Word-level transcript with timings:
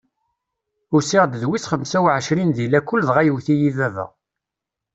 Usiɣ-d 0.95 1.33
d 1.41 1.43
wis 1.49 1.67
xemsa 1.71 1.99
u 2.03 2.05
ɛecrin 2.17 2.51
di 2.57 2.65
lakul 2.67 3.01
dɣa 3.07 3.21
yewwet-iyi 3.25 3.71
baba. 3.77 4.05